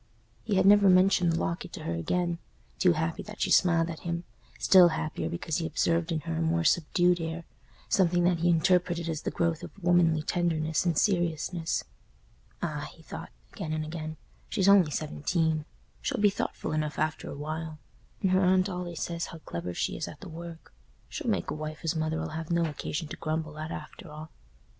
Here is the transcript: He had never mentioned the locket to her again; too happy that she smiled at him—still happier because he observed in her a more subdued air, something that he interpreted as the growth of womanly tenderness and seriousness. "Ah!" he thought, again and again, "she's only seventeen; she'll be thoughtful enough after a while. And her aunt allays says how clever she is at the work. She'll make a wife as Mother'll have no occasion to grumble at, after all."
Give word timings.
He 0.41 0.55
had 0.55 0.65
never 0.65 0.89
mentioned 0.89 1.31
the 1.31 1.39
locket 1.39 1.71
to 1.73 1.83
her 1.83 1.93
again; 1.93 2.39
too 2.79 2.93
happy 2.93 3.21
that 3.21 3.39
she 3.39 3.51
smiled 3.51 3.87
at 3.87 3.99
him—still 3.99 4.87
happier 4.87 5.29
because 5.29 5.57
he 5.57 5.67
observed 5.67 6.11
in 6.11 6.21
her 6.21 6.37
a 6.37 6.41
more 6.41 6.63
subdued 6.63 7.21
air, 7.21 7.43
something 7.87 8.23
that 8.23 8.39
he 8.39 8.49
interpreted 8.49 9.07
as 9.07 9.21
the 9.21 9.29
growth 9.29 9.61
of 9.61 9.69
womanly 9.79 10.23
tenderness 10.23 10.87
and 10.87 10.97
seriousness. 10.97 11.83
"Ah!" 12.63 12.89
he 12.95 13.03
thought, 13.03 13.29
again 13.53 13.73
and 13.73 13.85
again, 13.85 14.17
"she's 14.49 14.67
only 14.67 14.89
seventeen; 14.89 15.65
she'll 16.01 16.17
be 16.19 16.31
thoughtful 16.31 16.71
enough 16.71 16.97
after 16.97 17.29
a 17.29 17.37
while. 17.37 17.77
And 18.23 18.31
her 18.31 18.41
aunt 18.41 18.69
allays 18.69 19.03
says 19.03 19.27
how 19.27 19.37
clever 19.45 19.71
she 19.75 19.95
is 19.95 20.07
at 20.07 20.21
the 20.21 20.29
work. 20.29 20.73
She'll 21.09 21.29
make 21.29 21.51
a 21.51 21.53
wife 21.53 21.81
as 21.83 21.95
Mother'll 21.95 22.29
have 22.29 22.49
no 22.49 22.65
occasion 22.65 23.07
to 23.09 23.17
grumble 23.17 23.59
at, 23.59 23.69
after 23.69 24.09
all." 24.09 24.31